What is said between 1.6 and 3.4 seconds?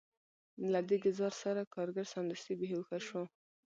کارګر سمدستي بې هوښه شو